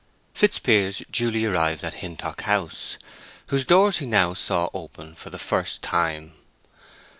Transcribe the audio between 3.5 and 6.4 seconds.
doors he now saw open for the first time.